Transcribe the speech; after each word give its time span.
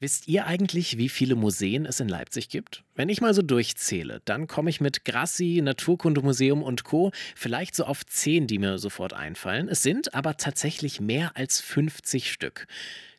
Wisst 0.00 0.28
ihr 0.28 0.46
eigentlich, 0.46 0.96
wie 0.96 1.08
viele 1.08 1.34
Museen 1.34 1.84
es 1.84 1.98
in 1.98 2.08
Leipzig 2.08 2.48
gibt? 2.48 2.84
Wenn 2.94 3.08
ich 3.08 3.20
mal 3.20 3.34
so 3.34 3.42
durchzähle, 3.42 4.22
dann 4.24 4.46
komme 4.46 4.70
ich 4.70 4.80
mit 4.80 5.04
Grassi, 5.04 5.60
Naturkundemuseum 5.60 6.62
und 6.62 6.84
Co. 6.84 7.10
vielleicht 7.34 7.74
so 7.74 7.84
auf 7.84 8.06
zehn, 8.06 8.46
die 8.46 8.60
mir 8.60 8.78
sofort 8.78 9.12
einfallen. 9.12 9.68
Es 9.68 9.82
sind 9.82 10.14
aber 10.14 10.36
tatsächlich 10.36 11.00
mehr 11.00 11.36
als 11.36 11.60
50 11.60 12.30
Stück. 12.30 12.68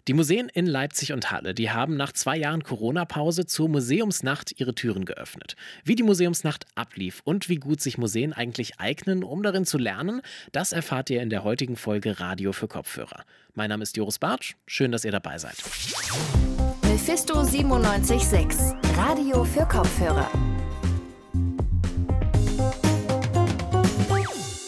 Die 0.08 0.14
Museen 0.14 0.48
in 0.48 0.66
Leipzig 0.66 1.12
und 1.12 1.32
Halle, 1.32 1.54
die 1.54 1.70
haben 1.70 1.98
nach 1.98 2.14
zwei 2.14 2.38
Jahren 2.38 2.64
Corona-Pause 2.64 3.46
zur 3.46 3.68
Museumsnacht 3.68 4.58
ihre 4.58 4.74
Türen 4.74 5.04
geöffnet. 5.04 5.58
Wie 5.84 5.96
die 5.96 6.04
Museumsnacht 6.04 6.66
ablief 6.76 7.22
und 7.26 7.50
wie 7.50 7.58
gut 7.58 7.82
sich 7.82 7.98
Museen 7.98 8.32
eigentlich 8.32 8.80
eignen, 8.80 9.26
um 9.26 9.44
darin 9.44 9.66
zu 9.66 9.78
lernen, 9.78 10.22
das 10.54 10.72
erfahrt 10.72 11.10
ihr 11.10 11.22
in 11.22 11.30
der 11.30 11.44
heutigen 11.44 11.76
Folge 11.76 12.22
Radio 12.22 12.54
für 12.54 12.70
Kopfhörer. 12.70 13.26
Mein 13.54 13.70
Name 13.70 13.84
ist 13.84 13.98
Joris 13.98 14.18
Bartsch, 14.18 14.56
schön, 14.66 14.94
dass 14.94 15.04
ihr 15.04 15.12
dabei 15.12 15.38
seid. 15.38 15.58
Mephisto 17.20 17.44
976, 17.44 18.78
Radio 18.96 19.44
für 19.44 19.66
Kopfhörer. 19.66 20.32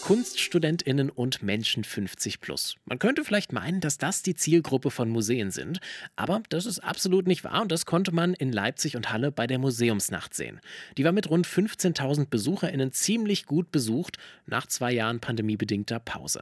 KunststudentInnen 0.02 1.10
und 1.10 1.42
Menschen 1.44 1.86
50 1.86 2.42
plus. 2.42 2.76
Man 2.84 3.00
könnte 3.00 3.24
vielleicht 3.24 3.54
meinen, 3.54 3.80
dass 3.80 3.98
das 3.98 4.22
die 4.22 4.36
Zielgruppe 4.36 4.92
von 4.92 5.10
Museen 5.10 5.52
sind, 5.52 5.80
aber 6.18 6.44
das 6.50 6.66
ist 6.66 6.80
absolut 6.80 7.26
nicht 7.26 7.46
wahr 7.46 7.62
und 7.62 7.72
das 7.72 7.86
konnte 7.86 8.12
man 8.12 8.34
in 8.34 8.52
Leipzig 8.52 8.98
und 8.98 9.14
Halle 9.14 9.32
bei 9.32 9.48
der 9.48 9.58
Museumsnacht 9.58 10.34
sehen. 10.34 10.60
Die 10.98 11.06
war 11.06 11.14
mit 11.14 11.30
rund 11.30 11.48
15.000 11.48 12.26
BesucherInnen 12.26 12.92
ziemlich 12.92 13.46
gut 13.46 13.72
besucht 13.72 14.18
nach 14.46 14.68
zwei 14.68 14.92
Jahren 14.92 15.22
pandemiebedingter 15.22 16.02
Pause. 16.02 16.42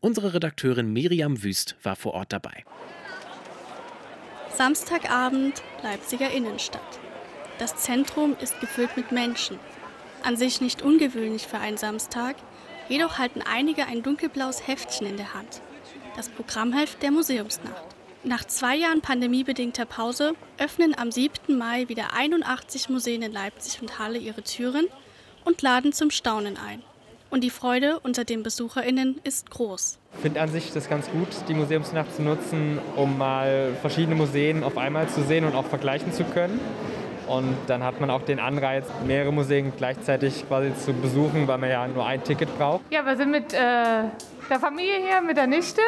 Unsere 0.00 0.32
Redakteurin 0.32 0.90
Miriam 0.94 1.42
Wüst 1.42 1.76
war 1.82 1.96
vor 1.96 2.14
Ort 2.14 2.32
dabei. 2.32 2.64
Samstagabend, 4.56 5.62
Leipziger 5.82 6.30
Innenstadt. 6.30 7.00
Das 7.58 7.74
Zentrum 7.76 8.36
ist 8.38 8.60
gefüllt 8.60 8.96
mit 8.96 9.10
Menschen. 9.10 9.58
An 10.22 10.36
sich 10.36 10.60
nicht 10.60 10.82
ungewöhnlich 10.82 11.46
für 11.46 11.58
einen 11.58 11.78
Samstag, 11.78 12.36
jedoch 12.88 13.18
halten 13.18 13.40
einige 13.42 13.86
ein 13.86 14.02
dunkelblaues 14.02 14.66
Heftchen 14.66 15.06
in 15.06 15.16
der 15.16 15.32
Hand. 15.32 15.62
Das 16.16 16.28
Programmheft 16.28 17.02
der 17.02 17.10
Museumsnacht. 17.10 17.82
Nach 18.24 18.44
zwei 18.44 18.76
Jahren 18.76 19.00
pandemiebedingter 19.00 19.86
Pause 19.86 20.34
öffnen 20.58 20.96
am 20.96 21.10
7. 21.10 21.56
Mai 21.56 21.88
wieder 21.88 22.12
81 22.14 22.90
Museen 22.90 23.22
in 23.22 23.32
Leipzig 23.32 23.80
und 23.80 23.98
Halle 23.98 24.18
ihre 24.18 24.42
Türen 24.42 24.86
und 25.44 25.62
laden 25.62 25.92
zum 25.92 26.10
Staunen 26.10 26.58
ein. 26.58 26.82
Und 27.32 27.42
die 27.42 27.48
Freude 27.48 27.98
unter 28.02 28.24
den 28.24 28.42
BesucherInnen 28.42 29.18
ist 29.24 29.50
groß. 29.50 29.98
Ich 30.16 30.20
finde 30.20 30.42
an 30.42 30.50
sich 30.50 30.70
das 30.74 30.90
ganz 30.90 31.10
gut, 31.10 31.28
die 31.48 31.54
Museumsnacht 31.54 32.14
zu 32.14 32.20
nutzen, 32.20 32.78
um 32.94 33.16
mal 33.16 33.74
verschiedene 33.80 34.14
Museen 34.14 34.62
auf 34.62 34.76
einmal 34.76 35.08
zu 35.08 35.22
sehen 35.22 35.46
und 35.46 35.54
auch 35.54 35.64
vergleichen 35.64 36.12
zu 36.12 36.24
können. 36.24 36.60
Und 37.26 37.56
dann 37.68 37.82
hat 37.82 38.02
man 38.02 38.10
auch 38.10 38.20
den 38.20 38.38
Anreiz, 38.38 38.84
mehrere 39.06 39.32
Museen 39.32 39.72
gleichzeitig 39.74 40.46
quasi 40.46 40.76
zu 40.76 40.92
besuchen, 40.92 41.48
weil 41.48 41.56
man 41.56 41.70
ja 41.70 41.88
nur 41.88 42.04
ein 42.04 42.22
Ticket 42.22 42.54
braucht. 42.58 42.82
Ja, 42.90 43.06
wir 43.06 43.16
sind 43.16 43.30
mit 43.30 43.54
äh, 43.54 43.56
der 44.50 44.60
Familie 44.60 44.96
hier, 44.96 45.22
mit 45.22 45.38
der 45.38 45.46
Nichte 45.46 45.80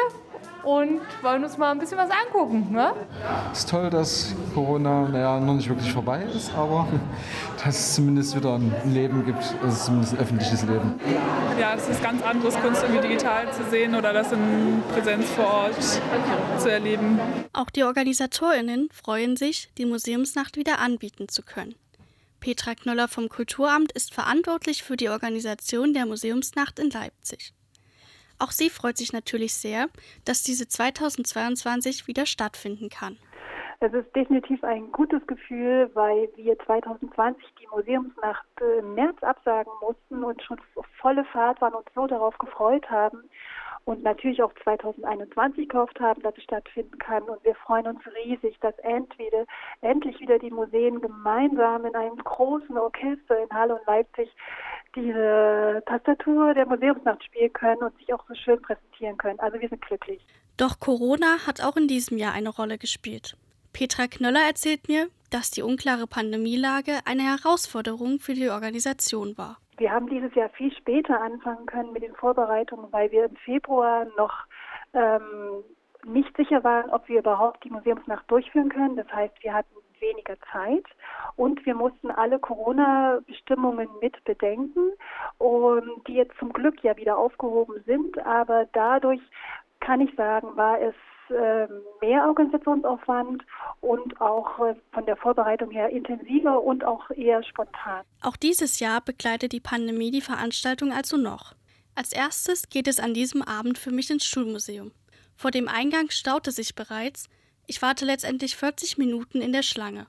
und 0.65 1.01
wollen 1.23 1.45
uns 1.45 1.59
mal 1.59 1.71
ein 1.71 1.79
bisschen 1.79 1.99
was 1.99 2.11
angucken. 2.11 2.73
Ne? 2.73 2.93
Es 3.53 3.61
ist 3.61 3.71
toll, 3.71 3.91
dass 3.91 4.35
Corona 4.55 5.09
naja, 5.09 5.41
noch 5.41 5.55
nicht 5.55 5.69
wirklich 5.69 5.93
vorbei 5.93 6.25
ist, 6.25 6.53
aber 6.55 6.89
dass 7.65 7.79
es 7.79 7.95
zumindest 7.95 8.37
wieder 8.37 8.55
ein 8.55 8.73
Leben 8.93 9.25
gibt, 9.25 9.43
also 9.63 9.85
zumindest 9.85 10.15
ein 10.15 10.21
öffentliches 10.21 10.63
Leben. 10.63 11.01
Ja, 11.61 11.75
es 11.75 11.89
ist 11.89 12.03
ganz 12.03 12.23
anderes, 12.23 12.55
Kunst 12.61 12.83
irgendwie 12.83 13.09
digital 13.09 13.53
zu 13.53 13.65
sehen 13.71 13.95
oder 13.95 14.13
das 14.13 14.33
in 14.33 14.83
Präsenz 14.93 15.29
vor 15.31 15.47
Ort 15.47 15.83
zu 16.59 16.71
erleben. 16.71 17.19
Auch 17.53 17.71
die 17.71 17.85
OrganisatorInnen 17.85 18.89
freuen 18.93 19.37
sich, 19.37 19.71
die 19.79 19.87
Museumsnacht 19.87 20.57
wieder 20.57 20.79
anbieten 20.79 21.29
zu 21.29 21.43
können. 21.43 21.75
Petra 22.41 22.75
Knoller 22.75 23.09
vom 23.09 23.31
Kulturamt 23.31 23.93
ist 23.93 24.13
verantwortlich 24.13 24.83
für 24.83 24.97
die 24.97 25.09
Organisation 25.09 25.95
der 25.95 26.05
Museumsnacht 26.05 26.79
in 26.79 26.91
Leipzig. 26.91 27.55
Auch 28.39 28.51
sie 28.51 28.71
freut 28.71 28.97
sich 28.97 29.13
natürlich 29.13 29.55
sehr, 29.55 29.89
dass 30.25 30.43
diese 30.43 30.69
2022 30.69 32.07
wieder 32.07 32.27
stattfinden 32.27 32.89
kann. 32.89 33.17
Es 33.81 33.93
ist 33.93 34.15
definitiv 34.15 34.63
ein 34.65 34.91
gutes 34.93 35.27
Gefühl, 35.27 35.91
weil 35.95 36.29
wir 36.37 36.59
2020 36.61 37.45
die 37.61 37.67
Museumsnacht 37.69 38.47
im 38.79 38.95
März 38.95 39.23
absagen 39.23 39.73
mussten 39.81 40.25
und 40.25 40.43
schon 40.43 40.61
volle 41.01 41.25
Fahrt 41.27 41.61
waren 41.61 41.75
und 41.75 41.89
so 41.95 42.07
darauf 42.07 42.37
gefreut 42.39 42.89
haben 42.91 43.25
und 43.85 44.03
natürlich 44.03 44.43
auch 44.43 44.53
2021 44.63 45.69
gehofft 45.69 46.01
haben, 46.01 46.23
dass 46.23 46.37
es 46.37 46.45
stattfinden 46.45 46.99
kann. 46.99 47.23
Und 47.25 47.45
wir 47.45 47.55
freuen 47.55 47.87
uns 47.87 48.01
riesig, 48.25 48.59
dass 48.61 48.77
entweder, 48.79 49.45
endlich 49.83 50.19
wieder 50.21 50.39
die 50.39 50.51
Museen 50.51 51.01
gemeinsam 51.01 51.85
in 51.85 51.95
einem 51.95 52.17
großen 52.17 52.77
Orchester 52.79 53.43
in 53.43 53.51
Halle 53.51 53.75
und 53.77 53.87
Leipzig 53.87 54.31
diese 54.95 55.83
Tastatur 55.87 56.55
der 56.55 56.67
Museumsnacht 56.67 57.25
spielen 57.25 57.53
können 57.53 57.83
und 57.83 57.97
sich 57.99 58.13
auch 58.15 58.25
so 58.27 58.35
schön 58.35 58.61
präsentieren 58.63 59.19
können. 59.19 59.41
Also 59.41 59.61
wir 59.61 59.69
sind 59.69 59.83
glücklich. 59.83 60.25
Doch 60.57 60.79
Corona 60.79 61.47
hat 61.47 61.63
auch 61.63 61.77
in 61.77 61.89
diesem 61.89 62.17
Jahr 62.17 62.33
eine 62.33 62.51
Rolle 62.51 62.79
gespielt. 62.79 63.37
Petra 63.75 64.07
Knöller 64.07 64.41
erzählt 64.47 64.89
mir, 64.89 65.09
dass 65.31 65.51
die 65.51 65.63
unklare 65.63 66.07
Pandemielage 66.07 67.01
eine 67.05 67.23
Herausforderung 67.23 68.21
für 68.21 68.35
die 68.35 68.49
Organisation 68.49 69.37
war. 69.37 69.59
Wir 69.77 69.91
haben 69.91 70.09
dieses 70.09 70.33
Jahr 70.35 70.49
viel 70.51 70.73
später 70.77 71.21
anfangen 71.21 71.67
können 71.67 71.93
mit 71.93 72.05
den 72.05 72.15
Vorbereitungen, 72.15 72.87
weil 72.93 73.11
wir 73.11 73.25
im 73.25 73.37
Februar 73.37 74.07
noch 74.17 74.33
ähm, 74.93 75.65
nicht 76.07 76.37
sicher 76.37 76.63
waren, 76.63 76.89
ob 76.91 77.09
wir 77.09 77.19
überhaupt 77.19 77.65
die 77.65 77.71
Museumsnacht 77.71 78.31
durchführen 78.31 78.69
können. 78.69 78.97
Das 78.97 79.09
heißt, 79.13 79.35
wir 79.43 79.53
hatten 79.53 79.75
weniger 79.99 80.37
Zeit 80.53 80.85
und 81.35 81.67
wir 81.67 81.75
mussten 81.75 82.13
alle 82.13 82.39
Corona-Bestimmungen 82.39 83.89
mit 84.01 84.23
bedenken 84.25 84.93
die 86.07 86.15
jetzt 86.15 86.37
zum 86.39 86.53
Glück 86.53 86.83
ja 86.83 86.97
wieder 86.97 87.17
aufgehoben 87.17 87.83
sind. 87.87 88.19
Aber 88.27 88.67
dadurch 88.73 89.21
kann 89.81 90.01
ich 90.01 90.15
sagen, 90.17 90.57
war 90.57 90.81
es 90.81 90.95
ähm, 91.31 91.83
mehr 92.01 92.27
Organisationsaufwand 92.27 93.43
und 93.81 94.21
auch 94.21 94.59
äh, 94.59 94.75
von 94.93 95.07
der 95.07 95.17
Vorbereitung 95.17 95.71
her 95.71 95.89
intensiver 95.91 96.63
und 96.63 96.85
auch 96.85 97.11
eher 97.11 97.43
spontan. 97.45 98.05
Auch 98.23 98.37
dieses 98.37 98.81
Jahr 98.81 99.01
begleitet 99.01 99.53
die 99.53 99.61
Pandemie 99.61 100.11
die 100.11 100.21
Veranstaltung 100.21 100.93
also 100.93 101.17
noch. 101.17 101.55
Als 101.95 102.13
erstes 102.13 102.69
geht 102.69 102.89
es 102.89 102.99
an 102.99 103.15
diesem 103.15 103.43
Abend 103.43 103.79
für 103.79 103.91
mich 103.91 104.11
ins 104.11 104.27
Schulmuseum. 104.27 104.93
Vor 105.37 105.51
dem 105.51 105.69
Eingang 105.69 106.11
staute 106.11 106.51
sich 106.51 106.75
bereits. 106.75 107.29
Ich 107.67 107.83
warte 107.83 108.05
letztendlich 108.05 108.57
40 108.57 108.99
Minuten 108.99 109.41
in 109.41 109.53
der 109.53 109.63
Schlange. 109.63 110.07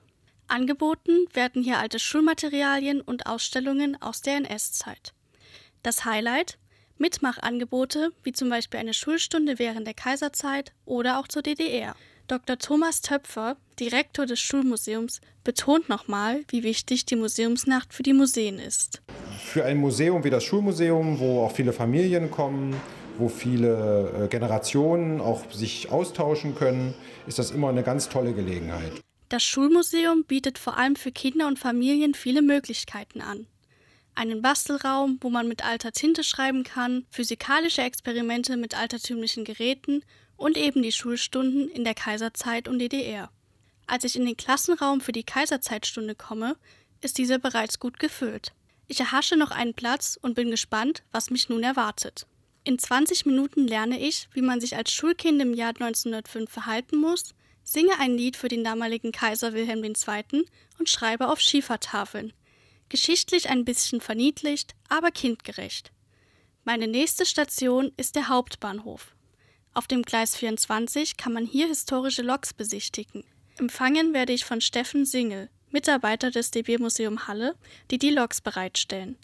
Angeboten 0.48 1.26
werden 1.32 1.62
hier 1.62 1.78
alte 1.78 1.98
Schulmaterialien 1.98 3.00
und 3.00 3.26
Ausstellungen 3.26 4.00
aus 4.00 4.20
der 4.20 4.36
NS-Zeit. 4.36 5.12
Das 5.82 6.04
Highlight 6.04 6.58
Mitmachangebote, 6.98 8.10
wie 8.22 8.32
zum 8.32 8.48
Beispiel 8.48 8.80
eine 8.80 8.94
Schulstunde 8.94 9.58
während 9.58 9.86
der 9.86 9.94
Kaiserzeit 9.94 10.72
oder 10.84 11.18
auch 11.18 11.28
zur 11.28 11.42
DDR. 11.42 11.94
Dr. 12.28 12.58
Thomas 12.58 13.02
Töpfer, 13.02 13.56
Direktor 13.78 14.26
des 14.26 14.40
Schulmuseums, 14.40 15.20
betont 15.44 15.88
nochmal, 15.88 16.42
wie 16.48 16.64
wichtig 16.64 17.06
die 17.06 17.14
Museumsnacht 17.14 17.94
für 17.94 18.02
die 18.02 18.14
Museen 18.14 18.58
ist. 18.58 19.02
Für 19.38 19.64
ein 19.64 19.78
Museum 19.78 20.24
wie 20.24 20.30
das 20.30 20.42
Schulmuseum, 20.42 21.20
wo 21.20 21.42
auch 21.44 21.52
viele 21.52 21.72
Familien 21.72 22.30
kommen, 22.30 22.74
wo 23.18 23.28
viele 23.28 24.24
äh, 24.24 24.28
Generationen 24.28 25.20
auch 25.20 25.50
sich 25.52 25.90
austauschen 25.92 26.56
können, 26.56 26.94
ist 27.26 27.38
das 27.38 27.52
immer 27.52 27.68
eine 27.68 27.84
ganz 27.84 28.08
tolle 28.08 28.32
Gelegenheit. 28.32 28.92
Das 29.28 29.44
Schulmuseum 29.44 30.24
bietet 30.24 30.58
vor 30.58 30.76
allem 30.76 30.96
für 30.96 31.12
Kinder 31.12 31.46
und 31.46 31.58
Familien 31.58 32.14
viele 32.14 32.42
Möglichkeiten 32.42 33.20
an 33.20 33.46
einen 34.16 34.42
Bastelraum, 34.42 35.18
wo 35.20 35.30
man 35.30 35.48
mit 35.48 35.64
alter 35.64 35.92
Tinte 35.92 36.24
schreiben 36.24 36.64
kann, 36.64 37.06
physikalische 37.10 37.82
Experimente 37.82 38.56
mit 38.56 38.76
altertümlichen 38.76 39.44
Geräten 39.44 40.02
und 40.36 40.56
eben 40.56 40.82
die 40.82 40.92
Schulstunden 40.92 41.68
in 41.68 41.84
der 41.84 41.94
Kaiserzeit 41.94 42.68
und 42.68 42.78
DDR. 42.78 43.30
Als 43.86 44.04
ich 44.04 44.16
in 44.16 44.26
den 44.26 44.36
Klassenraum 44.36 45.00
für 45.00 45.12
die 45.12 45.24
Kaiserzeitstunde 45.24 46.14
komme, 46.14 46.56
ist 47.00 47.18
dieser 47.18 47.38
bereits 47.38 47.78
gut 47.78 47.98
gefüllt. 47.98 48.52
Ich 48.88 49.00
erhasche 49.00 49.36
noch 49.36 49.50
einen 49.50 49.74
Platz 49.74 50.18
und 50.20 50.34
bin 50.34 50.50
gespannt, 50.50 51.02
was 51.12 51.30
mich 51.30 51.48
nun 51.48 51.62
erwartet. 51.62 52.26
In 52.64 52.78
20 52.78 53.26
Minuten 53.26 53.66
lerne 53.68 54.00
ich, 54.00 54.28
wie 54.32 54.42
man 54.42 54.60
sich 54.60 54.76
als 54.76 54.92
Schulkind 54.92 55.40
im 55.40 55.54
Jahr 55.54 55.70
1905 55.70 56.50
verhalten 56.50 56.96
muss, 56.96 57.34
singe 57.62 57.98
ein 58.00 58.16
Lied 58.16 58.36
für 58.36 58.48
den 58.48 58.64
damaligen 58.64 59.12
Kaiser 59.12 59.52
Wilhelm 59.52 59.84
II. 59.84 60.44
und 60.78 60.88
schreibe 60.88 61.28
auf 61.28 61.40
Schiefertafeln, 61.40 62.32
Geschichtlich 62.88 63.48
ein 63.48 63.64
bisschen 63.64 64.00
verniedlicht, 64.00 64.74
aber 64.88 65.10
kindgerecht. 65.10 65.92
Meine 66.64 66.86
nächste 66.86 67.26
Station 67.26 67.92
ist 67.96 68.16
der 68.16 68.28
Hauptbahnhof. 68.28 69.14
Auf 69.74 69.86
dem 69.86 70.02
Gleis 70.02 70.36
24 70.36 71.16
kann 71.16 71.32
man 71.32 71.44
hier 71.46 71.68
historische 71.68 72.22
Loks 72.22 72.54
besichtigen. 72.54 73.24
Empfangen 73.58 74.14
werde 74.14 74.32
ich 74.32 74.44
von 74.44 74.60
Steffen 74.60 75.04
Singel, 75.04 75.50
Mitarbeiter 75.70 76.30
des 76.30 76.50
DB 76.50 76.78
Museum 76.78 77.26
Halle, 77.26 77.56
die 77.90 77.98
die 77.98 78.10
Loks 78.10 78.40
bereitstellen. 78.40 79.16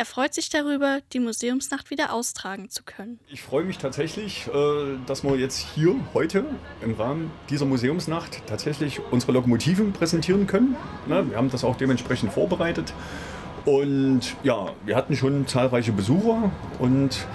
Er 0.00 0.06
freut 0.06 0.32
sich 0.32 0.48
darüber, 0.48 1.00
die 1.12 1.20
Museumsnacht 1.20 1.90
wieder 1.90 2.14
austragen 2.14 2.70
zu 2.70 2.84
können. 2.84 3.20
Ich 3.28 3.42
freue 3.42 3.64
mich 3.64 3.76
tatsächlich, 3.76 4.46
äh, 4.46 4.96
dass 5.04 5.22
wir 5.22 5.36
jetzt 5.36 5.58
hier 5.74 5.94
heute 6.14 6.46
im 6.80 6.94
Rahmen 6.94 7.30
dieser 7.50 7.66
Museumsnacht 7.66 8.40
tatsächlich 8.46 9.02
unsere 9.10 9.32
Lokomotiven 9.32 9.92
präsentieren 9.92 10.46
können. 10.46 10.74
Wir 11.06 11.36
haben 11.36 11.50
das 11.50 11.64
auch 11.64 11.76
dementsprechend 11.76 12.32
vorbereitet. 12.32 12.94
Und 13.66 14.22
ja, 14.42 14.72
wir 14.86 14.96
hatten 14.96 15.16
schon 15.16 15.46
zahlreiche 15.46 15.92
Besucher 15.92 16.50
und 16.78 17.26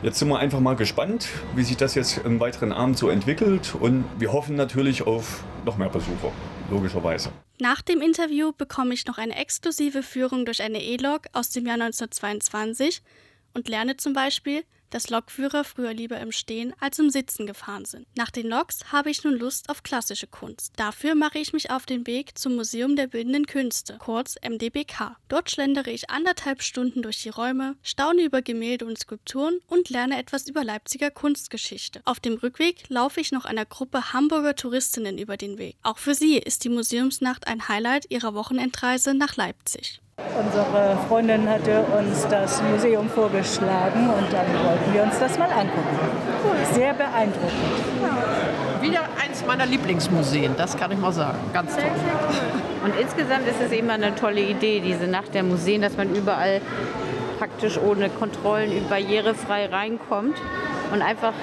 Jetzt 0.00 0.20
sind 0.20 0.28
wir 0.28 0.38
einfach 0.38 0.60
mal 0.60 0.76
gespannt, 0.76 1.28
wie 1.56 1.64
sich 1.64 1.76
das 1.76 1.96
jetzt 1.96 2.18
im 2.18 2.38
weiteren 2.38 2.70
Abend 2.70 2.96
so 2.96 3.08
entwickelt 3.08 3.74
und 3.74 4.04
wir 4.16 4.32
hoffen 4.32 4.54
natürlich 4.54 5.04
auf 5.08 5.42
noch 5.64 5.76
mehr 5.76 5.88
Besucher, 5.88 6.30
logischerweise. 6.70 7.32
Nach 7.60 7.82
dem 7.82 8.00
Interview 8.00 8.52
bekomme 8.56 8.94
ich 8.94 9.06
noch 9.06 9.18
eine 9.18 9.36
exklusive 9.36 10.02
Führung 10.02 10.44
durch 10.44 10.62
eine 10.62 10.82
E-Log 10.82 11.26
aus 11.32 11.50
dem 11.50 11.66
Jahr 11.66 11.74
1922 11.74 13.02
und 13.54 13.68
lerne 13.68 13.96
zum 13.96 14.12
Beispiel, 14.12 14.64
dass 14.90 15.10
Lokführer 15.10 15.64
früher 15.64 15.92
lieber 15.92 16.18
im 16.20 16.32
Stehen 16.32 16.74
als 16.80 16.98
im 16.98 17.10
Sitzen 17.10 17.46
gefahren 17.46 17.84
sind. 17.84 18.06
Nach 18.16 18.30
den 18.30 18.46
Loks 18.48 18.92
habe 18.92 19.10
ich 19.10 19.24
nun 19.24 19.34
Lust 19.34 19.68
auf 19.68 19.82
klassische 19.82 20.26
Kunst. 20.26 20.72
Dafür 20.76 21.14
mache 21.14 21.38
ich 21.38 21.52
mich 21.52 21.70
auf 21.70 21.86
den 21.86 22.06
Weg 22.06 22.38
zum 22.38 22.56
Museum 22.56 22.96
der 22.96 23.06
Bildenden 23.06 23.46
Künste, 23.46 23.96
kurz 23.98 24.36
MDBK. 24.42 25.16
Dort 25.28 25.50
schlendere 25.50 25.90
ich 25.90 26.10
anderthalb 26.10 26.62
Stunden 26.62 27.02
durch 27.02 27.22
die 27.22 27.28
Räume, 27.28 27.76
staune 27.82 28.22
über 28.22 28.42
Gemälde 28.42 28.86
und 28.86 28.98
Skulpturen 28.98 29.60
und 29.66 29.90
lerne 29.90 30.18
etwas 30.18 30.48
über 30.48 30.64
Leipziger 30.64 31.10
Kunstgeschichte. 31.10 32.00
Auf 32.04 32.20
dem 32.20 32.34
Rückweg 32.34 32.88
laufe 32.88 33.20
ich 33.20 33.32
noch 33.32 33.44
einer 33.44 33.64
Gruppe 33.64 34.12
Hamburger 34.12 34.54
Touristinnen 34.54 35.18
über 35.18 35.36
den 35.36 35.58
Weg. 35.58 35.76
Auch 35.82 35.98
für 35.98 36.14
sie 36.14 36.38
ist 36.38 36.64
die 36.64 36.68
Museumsnacht 36.68 37.46
ein 37.46 37.68
Highlight 37.68 38.10
ihrer 38.10 38.34
Wochenendreise 38.34 39.14
nach 39.14 39.36
Leipzig. 39.36 40.00
Unsere 40.38 40.96
Freundin 41.08 41.48
hatte 41.48 41.80
uns 41.98 42.26
das 42.28 42.62
Museum 42.62 43.08
vorgeschlagen 43.08 44.08
und 44.08 44.32
dann 44.32 44.46
wollten 44.64 44.94
wir 44.94 45.02
uns 45.02 45.18
das 45.18 45.36
mal 45.36 45.50
angucken. 45.50 45.98
Sehr 46.72 46.94
beeindruckend. 46.94 47.52
Ja. 48.02 48.82
Wieder 48.82 49.00
eins 49.20 49.44
meiner 49.46 49.66
Lieblingsmuseen, 49.66 50.54
das 50.56 50.76
kann 50.76 50.92
ich 50.92 50.98
mal 50.98 51.12
sagen. 51.12 51.38
Ganz 51.52 51.74
toll. 51.74 51.90
Und 52.84 52.94
insgesamt 53.00 53.48
ist 53.48 53.60
es 53.60 53.72
eben 53.72 53.90
eine 53.90 54.14
tolle 54.14 54.40
Idee, 54.40 54.80
diese 54.80 55.08
Nacht 55.08 55.34
der 55.34 55.42
Museen, 55.42 55.82
dass 55.82 55.96
man 55.96 56.14
überall 56.14 56.60
praktisch 57.38 57.76
ohne 57.76 58.08
Kontrollen 58.08 58.88
barrierefrei 58.88 59.66
reinkommt 59.66 60.36
und 60.92 61.02
einfach 61.02 61.34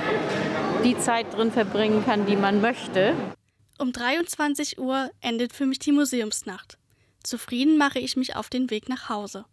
die 0.83 0.97
Zeit 0.97 1.25
drin 1.35 1.51
verbringen 1.51 2.03
kann, 2.05 2.25
die 2.25 2.37
man 2.37 2.61
möchte. 2.61 3.13
Um 3.77 3.91
23 3.91 4.79
Uhr 4.79 5.09
endet 5.21 5.51
für 5.51 5.65
mich 5.65 5.79
die 5.79 5.91
Museumsnacht. 5.91 6.77
Zufrieden 7.25 7.77
mache 7.77 7.99
ich 7.99 8.15
mich 8.15 8.35
auf 8.35 8.49
den 8.49 8.69
Weg 8.69 8.87
nach 8.87 9.09
Hause. 9.09 9.45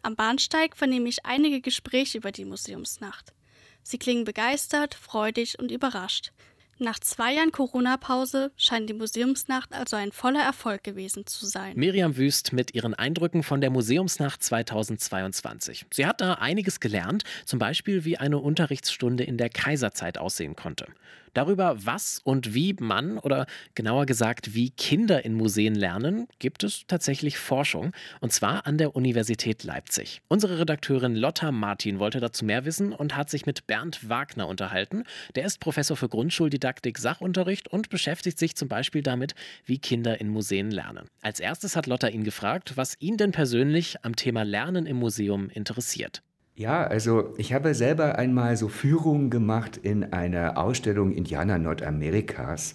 Am 0.00 0.16
Bahnsteig 0.16 0.76
vernehme 0.76 1.08
ich 1.08 1.26
einige 1.26 1.60
Gespräche 1.60 2.18
über 2.18 2.32
die 2.32 2.46
Museumsnacht. 2.46 3.34
Sie 3.82 3.98
klingen 3.98 4.24
begeistert, 4.24 4.94
freudig 4.94 5.58
und 5.58 5.70
überrascht. 5.70 6.32
Nach 6.78 6.98
zwei 6.98 7.34
Jahren 7.34 7.52
Corona-Pause 7.52 8.50
scheint 8.56 8.88
die 8.88 8.94
Museumsnacht 8.94 9.72
also 9.74 9.94
ein 9.94 10.10
voller 10.10 10.42
Erfolg 10.42 10.82
gewesen 10.82 11.26
zu 11.26 11.46
sein. 11.46 11.76
Miriam 11.76 12.16
Wüst 12.16 12.52
mit 12.52 12.74
ihren 12.74 12.94
Eindrücken 12.94 13.42
von 13.42 13.60
der 13.60 13.70
Museumsnacht 13.70 14.42
2022. 14.42 15.86
Sie 15.92 16.06
hat 16.06 16.20
da 16.20 16.34
einiges 16.34 16.80
gelernt, 16.80 17.24
zum 17.44 17.58
Beispiel 17.58 18.04
wie 18.04 18.16
eine 18.16 18.38
Unterrichtsstunde 18.38 19.22
in 19.22 19.36
der 19.36 19.50
Kaiserzeit 19.50 20.18
aussehen 20.18 20.56
konnte. 20.56 20.86
Darüber, 21.34 21.76
was 21.78 22.20
und 22.24 22.54
wie 22.54 22.74
man 22.78 23.18
oder 23.18 23.46
genauer 23.74 24.06
gesagt, 24.06 24.54
wie 24.54 24.70
Kinder 24.70 25.24
in 25.24 25.34
Museen 25.34 25.74
lernen, 25.74 26.28
gibt 26.38 26.62
es 26.62 26.84
tatsächlich 26.86 27.38
Forschung 27.38 27.92
und 28.20 28.32
zwar 28.32 28.66
an 28.66 28.76
der 28.76 28.94
Universität 28.94 29.64
Leipzig. 29.64 30.20
Unsere 30.28 30.58
Redakteurin 30.58 31.16
Lotta 31.16 31.50
Martin 31.50 31.98
wollte 31.98 32.20
dazu 32.20 32.44
mehr 32.44 32.64
wissen 32.64 32.92
und 32.92 33.16
hat 33.16 33.30
sich 33.30 33.46
mit 33.46 33.66
Bernd 33.66 34.08
Wagner 34.08 34.46
unterhalten. 34.46 35.04
Der 35.34 35.46
ist 35.46 35.58
Professor 35.58 35.96
für 35.96 36.08
Grundschuldidaktik, 36.08 36.98
Sachunterricht 36.98 37.68
und 37.68 37.88
beschäftigt 37.88 38.38
sich 38.38 38.54
zum 38.54 38.68
Beispiel 38.68 39.02
damit, 39.02 39.34
wie 39.64 39.78
Kinder 39.78 40.20
in 40.20 40.28
Museen 40.28 40.70
lernen. 40.70 41.06
Als 41.22 41.40
erstes 41.40 41.76
hat 41.76 41.86
Lotta 41.86 42.08
ihn 42.08 42.24
gefragt, 42.24 42.76
was 42.76 42.96
ihn 43.00 43.16
denn 43.16 43.32
persönlich 43.32 44.04
am 44.04 44.16
Thema 44.16 44.44
Lernen 44.44 44.86
im 44.86 44.98
Museum 44.98 45.48
interessiert. 45.48 46.22
Ja, 46.54 46.84
also 46.84 47.32
ich 47.38 47.54
habe 47.54 47.74
selber 47.74 48.18
einmal 48.18 48.56
so 48.58 48.68
Führungen 48.68 49.30
gemacht 49.30 49.78
in 49.82 50.12
einer 50.12 50.58
Ausstellung 50.58 51.12
Indianer 51.12 51.58
Nordamerikas. 51.58 52.74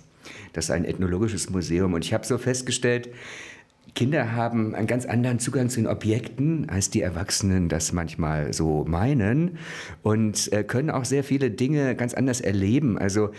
Das 0.54 0.66
ist 0.66 0.72
ein 0.72 0.84
ethnologisches 0.84 1.52
Museum 1.52 1.94
und 1.94 2.04
ich 2.04 2.14
habe 2.14 2.26
so 2.26 2.40
festgestellt, 2.40 3.10
Kinder 3.94 4.34
haben 4.34 4.76
einen 4.76 4.88
ganz 4.88 5.06
anderen 5.06 5.40
Zugang 5.40 5.70
zu 5.70 5.80
den 5.80 5.88
Objekten, 5.88 6.70
als 6.70 6.90
die 6.90 7.02
Erwachsenen 7.02 7.70
das 7.70 7.94
manchmal 7.94 8.52
so 8.52 8.84
meinen 8.88 9.58
und 10.04 10.52
äh, 10.54 10.64
können 10.64 10.90
auch 10.90 11.06
sehr 11.06 11.24
viele 11.24 11.52
Dinge 11.52 11.96
ganz 11.96 12.14
anders 12.14 12.42
erleben. 12.42 12.98
Also 12.98 13.30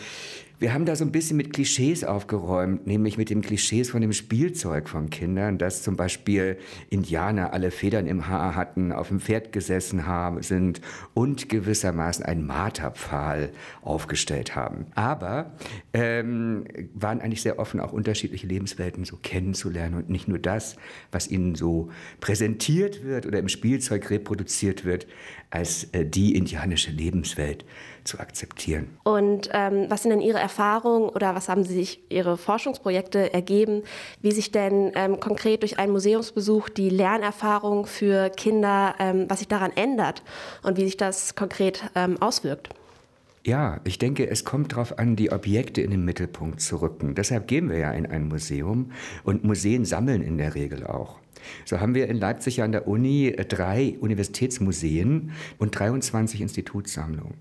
wir 0.60 0.74
haben 0.74 0.86
da 0.86 0.96
so 0.96 1.04
ein 1.04 1.12
bisschen 1.12 1.36
mit 1.36 1.52
Klischees 1.52 2.02
aufgeräumt, 2.02 2.86
nämlich 2.86 3.16
mit 3.16 3.30
dem 3.30 3.42
Klischees 3.42 3.90
von 3.90 4.00
dem 4.00 4.12
Spielzeug 4.12 4.88
von 4.88 5.08
Kindern, 5.08 5.56
dass 5.56 5.82
zum 5.82 5.96
Beispiel 5.96 6.58
Indianer 6.90 7.52
alle 7.52 7.70
Federn 7.70 8.08
im 8.08 8.26
Haar 8.26 8.56
hatten, 8.56 8.90
auf 8.90 9.08
dem 9.08 9.20
Pferd 9.20 9.52
gesessen 9.52 10.06
haben, 10.06 10.42
sind 10.42 10.80
und 11.14 11.48
gewissermaßen 11.48 12.24
einen 12.24 12.44
Marterpfahl 12.44 13.50
aufgestellt 13.82 14.56
haben. 14.56 14.86
Aber 14.96 15.52
ähm, 15.92 16.64
waren 16.92 17.20
eigentlich 17.20 17.42
sehr 17.42 17.60
offen, 17.60 17.78
auch 17.78 17.92
unterschiedliche 17.92 18.48
Lebenswelten 18.48 19.04
so 19.04 19.16
kennenzulernen 19.16 19.94
und 19.94 20.10
nicht 20.10 20.26
nur 20.26 20.40
das, 20.40 20.76
was 21.12 21.28
ihnen 21.28 21.54
so 21.54 21.90
präsentiert 22.20 23.04
wird 23.04 23.26
oder 23.26 23.38
im 23.38 23.48
Spielzeug 23.48 24.10
reproduziert 24.10 24.84
wird, 24.84 25.06
als 25.50 25.84
äh, 25.92 26.04
die 26.04 26.34
indianische 26.34 26.90
Lebenswelt 26.90 27.64
zu 28.08 28.18
akzeptieren. 28.18 28.98
Und 29.04 29.50
ähm, 29.52 29.86
was 29.88 30.02
sind 30.02 30.10
denn 30.10 30.20
Ihre 30.20 30.38
Erfahrungen 30.38 31.08
oder 31.10 31.34
was 31.34 31.48
haben 31.48 31.62
Sie 31.62 31.74
sich 31.74 32.00
Ihre 32.10 32.36
Forschungsprojekte 32.36 33.32
ergeben, 33.32 33.82
wie 34.22 34.32
sich 34.32 34.50
denn 34.50 34.92
ähm, 34.94 35.20
konkret 35.20 35.62
durch 35.62 35.78
einen 35.78 35.92
Museumsbesuch 35.92 36.68
die 36.70 36.88
Lernerfahrung 36.88 37.86
für 37.86 38.30
Kinder, 38.30 38.94
ähm, 38.98 39.26
was 39.28 39.38
sich 39.38 39.48
daran 39.48 39.72
ändert 39.76 40.22
und 40.62 40.76
wie 40.76 40.84
sich 40.84 40.96
das 40.96 41.36
konkret 41.36 41.84
ähm, 41.94 42.20
auswirkt? 42.20 42.70
Ja, 43.44 43.80
ich 43.84 43.98
denke, 43.98 44.28
es 44.28 44.44
kommt 44.44 44.72
darauf 44.72 44.98
an, 44.98 45.16
die 45.16 45.30
Objekte 45.30 45.80
in 45.80 45.90
den 45.90 46.04
Mittelpunkt 46.04 46.60
zu 46.60 46.82
rücken. 46.82 47.14
Deshalb 47.14 47.46
gehen 47.46 47.70
wir 47.70 47.78
ja 47.78 47.92
in 47.92 48.04
ein 48.04 48.28
Museum 48.28 48.92
und 49.24 49.44
Museen 49.44 49.84
sammeln 49.84 50.22
in 50.22 50.38
der 50.38 50.54
Regel 50.54 50.86
auch. 50.86 51.16
So 51.64 51.80
haben 51.80 51.94
wir 51.94 52.08
in 52.08 52.18
Leipzig 52.18 52.62
an 52.62 52.72
der 52.72 52.88
Uni 52.88 53.28
äh, 53.28 53.44
drei 53.44 53.96
Universitätsmuseen 54.00 55.32
und 55.58 55.78
23 55.78 56.40
Institutssammlungen. 56.40 57.34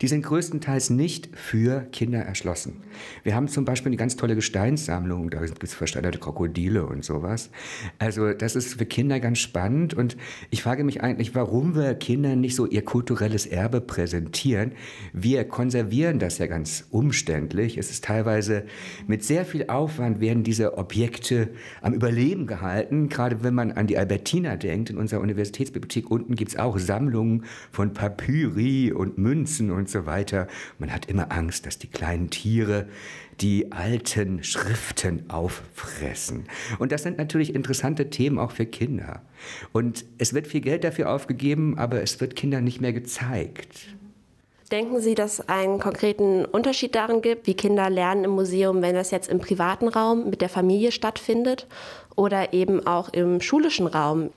Die 0.00 0.08
sind 0.08 0.22
größtenteils 0.22 0.90
nicht 0.90 1.30
für 1.34 1.82
Kinder 1.92 2.20
erschlossen. 2.20 2.82
Wir 3.22 3.34
haben 3.34 3.48
zum 3.48 3.64
Beispiel 3.64 3.90
eine 3.90 3.96
ganz 3.96 4.16
tolle 4.16 4.34
Gesteinssammlung, 4.34 5.30
da 5.30 5.40
gibt 5.40 5.62
es 5.62 5.74
versteinerte 5.74 6.18
Krokodile 6.18 6.86
und 6.86 7.04
sowas. 7.04 7.50
Also 7.98 8.32
das 8.32 8.56
ist 8.56 8.74
für 8.74 8.86
Kinder 8.86 9.20
ganz 9.20 9.38
spannend 9.38 9.94
und 9.94 10.16
ich 10.50 10.62
frage 10.62 10.84
mich 10.84 11.02
eigentlich, 11.02 11.34
warum 11.34 11.74
wir 11.74 11.94
Kindern 11.94 12.40
nicht 12.40 12.56
so 12.56 12.66
ihr 12.66 12.84
kulturelles 12.84 13.46
Erbe 13.46 13.80
präsentieren. 13.80 14.72
Wir 15.12 15.44
konservieren 15.44 16.18
das 16.18 16.38
ja 16.38 16.46
ganz 16.46 16.86
umständlich. 16.90 17.78
Es 17.78 17.90
ist 17.90 18.04
teilweise 18.04 18.64
mit 19.06 19.24
sehr 19.24 19.44
viel 19.44 19.66
Aufwand 19.68 20.20
werden 20.20 20.42
diese 20.42 20.78
Objekte 20.78 21.50
am 21.82 21.94
Überleben 21.94 22.46
gehalten, 22.46 23.08
gerade 23.08 23.39
wenn 23.42 23.54
man 23.54 23.72
an 23.72 23.86
die 23.86 23.98
Albertina 23.98 24.56
denkt, 24.56 24.90
in 24.90 24.96
unserer 24.96 25.20
Universitätsbibliothek 25.20 26.10
unten 26.10 26.34
gibt 26.34 26.52
es 26.52 26.58
auch 26.58 26.78
Sammlungen 26.78 27.44
von 27.70 27.92
Papyri 27.92 28.92
und 28.92 29.18
Münzen 29.18 29.70
und 29.70 29.88
so 29.88 30.06
weiter. 30.06 30.46
Man 30.78 30.92
hat 30.92 31.06
immer 31.06 31.32
Angst, 31.32 31.66
dass 31.66 31.78
die 31.78 31.88
kleinen 31.88 32.30
Tiere 32.30 32.86
die 33.40 33.72
alten 33.72 34.44
Schriften 34.44 35.30
auffressen. 35.30 36.44
Und 36.78 36.92
das 36.92 37.02
sind 37.02 37.18
natürlich 37.18 37.54
interessante 37.54 38.10
Themen 38.10 38.38
auch 38.38 38.52
für 38.52 38.66
Kinder. 38.66 39.22
Und 39.72 40.04
es 40.18 40.34
wird 40.34 40.46
viel 40.46 40.60
Geld 40.60 40.84
dafür 40.84 41.10
aufgegeben, 41.10 41.78
aber 41.78 42.02
es 42.02 42.20
wird 42.20 42.36
Kindern 42.36 42.64
nicht 42.64 42.80
mehr 42.80 42.92
gezeigt. 42.92 43.94
Denken 44.70 45.00
Sie, 45.00 45.16
dass 45.16 45.40
es 45.40 45.48
einen 45.48 45.80
konkreten 45.80 46.44
Unterschied 46.44 46.94
darin 46.94 47.22
gibt, 47.22 47.48
wie 47.48 47.54
Kinder 47.54 47.90
lernen 47.90 48.24
im 48.24 48.30
Museum, 48.30 48.82
wenn 48.82 48.94
das 48.94 49.10
jetzt 49.10 49.28
im 49.28 49.40
privaten 49.40 49.88
Raum 49.88 50.30
mit 50.30 50.40
der 50.40 50.48
Familie 50.48 50.92
stattfindet 50.92 51.66
oder 52.14 52.52
eben 52.52 52.86
auch 52.86 53.08
im 53.08 53.40
schulischen 53.40 53.88
Raum? 53.88 54.30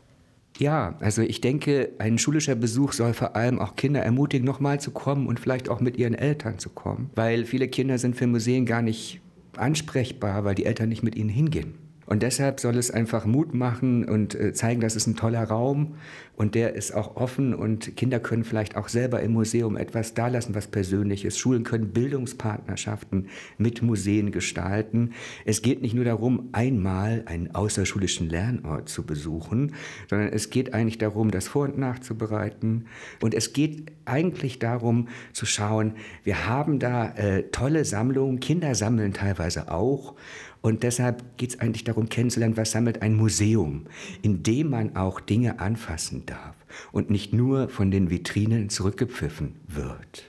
Ja, 0.57 0.95
also 0.99 1.21
ich 1.21 1.41
denke, 1.41 1.89
ein 1.99 2.17
schulischer 2.17 2.55
Besuch 2.55 2.93
soll 2.93 3.13
vor 3.13 3.35
allem 3.35 3.59
auch 3.59 3.75
Kinder 3.75 4.01
ermutigen, 4.01 4.45
nochmal 4.45 4.79
zu 4.79 4.91
kommen 4.91 5.27
und 5.27 5.39
vielleicht 5.39 5.69
auch 5.69 5.81
mit 5.81 5.97
ihren 5.97 6.15
Eltern 6.15 6.57
zu 6.57 6.69
kommen. 6.69 7.11
Weil 7.15 7.45
viele 7.45 7.67
Kinder 7.67 7.99
sind 7.99 8.15
für 8.15 8.27
Museen 8.27 8.65
gar 8.65 8.81
nicht 8.81 9.21
ansprechbar, 9.55 10.45
weil 10.45 10.55
die 10.55 10.65
Eltern 10.65 10.89
nicht 10.89 11.03
mit 11.03 11.15
ihnen 11.15 11.29
hingehen. 11.29 11.75
Und 12.13 12.21
deshalb 12.21 12.59
soll 12.59 12.77
es 12.77 12.91
einfach 12.91 13.25
Mut 13.25 13.55
machen 13.55 14.07
und 14.07 14.35
äh, 14.35 14.53
zeigen, 14.53 14.81
dass 14.81 14.95
es 14.95 15.07
ein 15.07 15.15
toller 15.15 15.45
Raum 15.45 15.95
und 16.35 16.53
der 16.53 16.75
ist 16.75 16.93
auch 16.93 17.15
offen 17.15 17.55
und 17.55 17.95
Kinder 17.95 18.19
können 18.19 18.43
vielleicht 18.43 18.75
auch 18.75 18.87
selber 18.87 19.21
im 19.21 19.33
Museum 19.33 19.77
etwas 19.77 20.13
dalassen, 20.13 20.53
was 20.53 20.67
persönlich 20.67 21.25
ist. 21.25 21.39
Schulen 21.39 21.63
können 21.63 21.89
Bildungspartnerschaften 21.89 23.29
mit 23.57 23.81
Museen 23.81 24.31
gestalten. 24.31 25.13
Es 25.45 25.63
geht 25.63 25.81
nicht 25.81 25.95
nur 25.95 26.05
darum, 26.05 26.49
einmal 26.51 27.23
einen 27.25 27.49
außerschulischen 27.55 28.29
Lernort 28.29 28.89
zu 28.89 29.07
besuchen, 29.07 29.73
sondern 30.07 30.29
es 30.29 30.51
geht 30.51 30.75
eigentlich 30.75 30.99
darum, 30.99 31.31
das 31.31 31.47
vor- 31.47 31.65
und 31.65 31.79
nachzubereiten. 31.79 32.85
Und 33.21 33.33
es 33.33 33.53
geht 33.53 33.91
eigentlich 34.05 34.59
darum 34.59 35.07
zu 35.31 35.47
schauen, 35.47 35.93
wir 36.23 36.47
haben 36.47 36.77
da 36.77 37.09
äh, 37.15 37.49
tolle 37.49 37.85
Sammlungen, 37.85 38.39
Kinder 38.39 38.75
sammeln 38.75 39.13
teilweise 39.13 39.71
auch. 39.71 40.13
Und 40.63 40.83
deshalb 40.83 41.37
geht 41.37 41.49
es 41.49 41.59
eigentlich 41.59 41.83
darum, 41.83 42.02
kennenzulernen, 42.09 42.57
was 42.57 42.71
sammelt 42.71 43.01
ein 43.01 43.15
Museum, 43.15 43.85
in 44.21 44.43
dem 44.43 44.69
man 44.69 44.95
auch 44.95 45.19
Dinge 45.19 45.59
anfassen 45.59 46.25
darf 46.25 46.55
und 46.91 47.09
nicht 47.09 47.33
nur 47.33 47.69
von 47.69 47.91
den 47.91 48.09
Vitrinen 48.09 48.69
zurückgepfiffen 48.69 49.55
wird. 49.67 50.23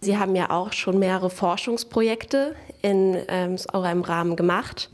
Sie 0.00 0.18
haben 0.18 0.36
ja 0.36 0.50
auch 0.50 0.72
schon 0.72 0.98
mehrere 0.98 1.30
Forschungsprojekte 1.30 2.54
in 2.82 3.16
ähm, 3.28 3.56
eurem 3.72 4.02
Rahmen 4.02 4.36
gemacht. 4.36 4.90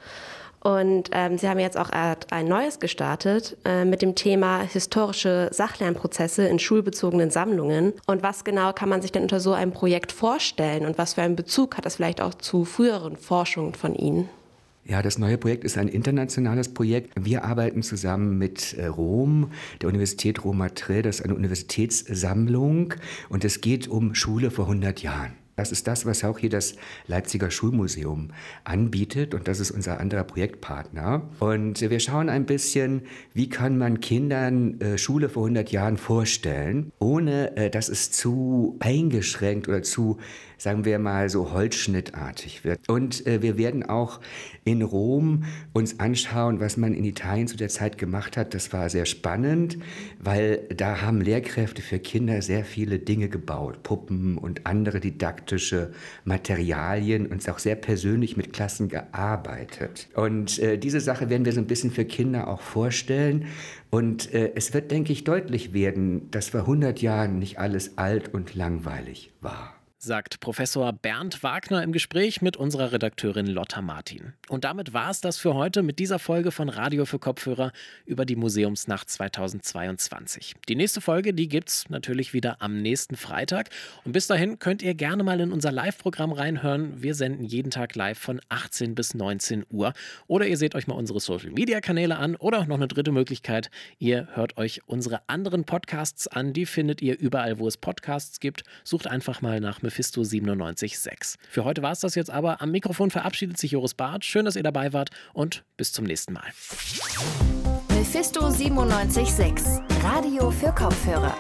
Und 0.61 1.11
ähm, 1.11 1.39
Sie 1.39 1.49
haben 1.49 1.59
jetzt 1.59 1.77
auch 1.77 1.91
ein 1.91 2.47
neues 2.47 2.79
gestartet 2.79 3.57
äh, 3.65 3.85
mit 3.85 4.01
dem 4.01 4.15
Thema 4.15 4.61
historische 4.61 5.51
Sachlernprozesse 5.53 6.47
in 6.47 6.61
schulbezogenen 6.61 7.31
Sammlungen. 7.31 7.95
Und 8.07 8.23
was 8.23 8.45
genau 8.45 8.73
kann 8.73 8.89
man 8.89 9.03
sich 9.03 9.11
denn 9.11 9.23
unter 9.23 9.41
so 9.41 9.53
einem 9.53 9.73
Projekt 9.73 10.13
vorstellen 10.13 10.87
und 10.87 10.99
was 10.99 11.15
für 11.15 11.23
einen 11.23 11.35
Bezug 11.35 11.77
hat 11.77 11.85
das 11.85 11.97
vielleicht 11.97 12.21
auch 12.21 12.35
zu 12.35 12.65
früheren 12.65 13.17
Forschungen 13.17 13.75
von 13.75 13.97
Ihnen? 13.97 14.29
Ja, 14.85 15.01
das 15.01 15.17
neue 15.17 15.39
Projekt 15.39 15.63
ist 15.63 15.79
ein 15.79 15.87
internationales 15.87 16.75
Projekt. 16.75 17.13
Wir 17.15 17.45
arbeiten 17.45 17.85
zusammen 17.85 18.37
mit 18.37 18.75
äh, 18.75 18.87
Rom, 18.87 19.53
der 19.81 19.89
Universität 19.89 20.45
Roma 20.45 20.71
Tre, 20.71 21.03
das 21.03 21.21
ist 21.21 21.25
eine 21.25 21.37
Universitätssammlung 21.37 22.95
und 23.29 23.45
es 23.45 23.61
geht 23.61 23.87
um 23.87 24.17
Schule 24.17 24.51
vor 24.51 24.65
100 24.65 25.01
Jahren. 25.01 25.35
Das 25.55 25.71
ist 25.71 25.87
das, 25.87 26.07
was 26.07 26.25
auch 26.25 26.39
hier 26.39 26.49
das 26.49 26.75
Leipziger 27.07 27.51
Schulmuseum 27.51 28.31
anbietet 28.65 29.35
und 29.35 29.47
das 29.47 29.61
ist 29.61 29.71
unser 29.71 30.01
anderer 30.01 30.25
Projektpartner. 30.25 31.29
Und 31.39 31.81
wir 31.81 32.01
schauen 32.01 32.29
ein 32.29 32.47
bisschen, 32.47 33.03
wie 33.35 33.49
kann 33.51 33.77
man 33.77 34.01
Kindern 34.01 34.81
äh, 34.81 34.99
Schule 34.99 35.29
vor 35.29 35.45
100 35.45 35.71
Jahren 35.71 35.99
vorstellen, 35.99 36.91
ohne 36.99 37.57
äh, 37.57 37.71
dass 37.71 37.89
es 37.91 38.11
zu 38.11 38.77
eingeschränkt 38.81 39.69
oder 39.69 39.83
zu 39.83 40.19
sagen 40.63 40.85
wir 40.85 41.01
mal, 41.01 41.29
so 41.29 41.53
holzschnittartig 41.53 42.63
wird. 42.63 42.89
Und 42.89 43.27
äh, 43.27 43.43
wir 43.43 43.59
werden 43.59 43.83
auch 43.83 44.21
in 44.63 44.83
Rom 44.83 45.43
uns 45.73 45.99
anschauen, 45.99 46.61
was 46.61 46.77
man 46.77 46.95
in 46.95 47.05
Italien 47.05 47.49
zu 47.49 47.57
der 47.57 47.69
Zeit 47.69 47.99
gemacht 47.99 48.37
hat. 48.37 48.55
Das 48.55 48.73
war 48.73 48.89
sehr 48.89 49.05
spannend, 49.05 49.79
weil 50.21 50.59
da 50.77 51.01
haben 51.01 51.21
Lehrkräfte 51.21 51.83
für 51.83 51.99
Kinder 51.99 52.43
sehr 52.43 52.65
viele 52.65 53.01
Dinge 53.01 53.29
gebaut, 53.29 53.83
Puppen 53.83 54.39
und 54.39 54.65
andere 54.65 55.01
didaktische 55.01 55.91
Materialien 56.25 57.27
und 57.27 57.49
auch 57.49 57.59
sehr 57.59 57.75
persönlich 57.75 58.37
mit 58.37 58.53
Klassen 58.53 58.89
gearbeitet. 58.89 60.09
Und 60.15 60.61
äh, 60.61 60.79
diese 60.79 61.01
Sache 61.01 61.29
werden 61.29 61.45
wir 61.45 61.53
so 61.53 61.61
ein 61.61 61.67
bisschen 61.67 61.91
für 61.91 62.05
Kinder 62.05 62.47
auch 62.47 62.61
vorstellen. 62.61 63.47
Und 63.91 64.33
äh, 64.33 64.53
es 64.55 64.73
wird, 64.73 64.93
denke 64.93 65.13
ich, 65.13 65.25
deutlich 65.25 65.73
werden, 65.73 66.31
dass 66.31 66.51
vor 66.51 66.61
100 66.61 67.03
Jahren 67.03 67.41
nicht 67.41 67.59
alles 67.59 67.99
alt 67.99 68.33
und 68.33 68.55
langweilig 68.55 69.33
war 69.41 69.82
sagt 70.05 70.41
Professor 70.41 70.93
Bernd 70.93 71.45
Wagner 71.45 71.81
im 71.85 71.93
Gespräch 71.93 72.43
mit 72.43 72.57
unserer 72.57 72.91
Redakteurin 72.91 73.47
Lotta 73.47 73.83
Martin. 73.83 74.33
Und 74.49 74.65
damit 74.65 74.93
war 74.93 75.11
es 75.11 75.21
das 75.21 75.39
für 75.39 75.55
heute 75.55 75.85
mit 75.85 76.01
dieser 76.01 76.19
Folge 76.19 76.51
von 76.51 76.69
Radio 76.69 77.05
für 77.05 77.21
Kopfhörer 77.21 77.71
über 78.05 78.25
die 78.25 78.35
Museumsnacht 78.35 79.09
2022. 79.09 80.57
Die 80.69 80.75
nächste 80.75 81.01
Folge, 81.01 81.33
die 81.33 81.47
gibt's 81.47 81.89
natürlich 81.89 82.33
wieder 82.33 82.61
am 82.61 82.83
nächsten 82.83 83.17
Freitag. 83.17 83.71
Und 84.05 84.11
bis 84.11 84.27
dahin 84.27 84.59
könnt 84.59 84.83
ihr 84.83 84.95
gerne 84.95 85.23
mal 85.23 85.39
in 85.39 85.53
unser 85.53 85.71
Live-Programm 85.71 86.33
reinhören. 86.33 87.01
Wir 87.01 87.15
senden 87.15 87.45
jeden 87.45 87.71
Tag 87.71 87.95
live 87.95 88.19
von 88.19 88.41
18 88.49 88.97
bis 88.97 89.15
19 89.15 89.65
Uhr. 89.71 89.93
Oder 90.27 90.49
ihr 90.49 90.57
seht 90.57 90.75
euch 90.75 90.89
mal 90.89 90.95
unsere 90.97 91.21
Social-Media-Kanäle 91.21 92.17
an. 92.17 92.35
Oder 92.35 92.67
noch 92.67 92.77
eine 92.77 92.89
dritte 92.89 93.13
Möglichkeit, 93.13 93.71
ihr 94.01 94.27
hört 94.35 94.57
euch 94.57 94.81
unsere 94.87 95.21
anderen 95.29 95.63
Podcasts 95.63 96.27
an. 96.27 96.53
Die 96.53 96.67
findet 96.67 97.01
ihr 97.03 97.17
überall, 97.21 97.61
wo 97.61 97.69
es 97.69 97.77
Podcasts 97.77 98.41
gibt. 98.41 98.65
Sucht 98.83 99.07
einfach 99.07 99.43
mal 99.43 99.61
nach 99.61 99.81
Mephisto 99.93 100.23
97.6. 100.23 101.37
Für 101.51 101.65
heute 101.65 101.83
war 101.83 101.93
es 101.93 102.01
das 102.01 102.15
jetzt 102.15 102.31
aber. 102.31 102.63
Am 102.63 102.71
Mikrofon 102.71 103.11
verabschiedet 103.11 103.59
sich 103.59 103.73
Joris 103.73 103.93
Barth. 103.93 104.25
Schön, 104.25 104.47
dass 104.47 104.57
ihr 104.57 104.63
dabei 104.63 104.95
wart 104.95 105.11
und 105.35 105.65
bis 105.77 105.93
zum 105.93 106.07
nächsten 106.07 106.33
Mal. 106.33 106.47
Mephisto 107.91 108.49
97.6, 108.49 110.03
Radio 110.03 110.51
für 110.51 110.73
Kopfhörer. 110.73 111.37